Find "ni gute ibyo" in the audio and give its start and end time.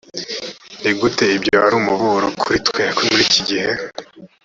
0.81-1.55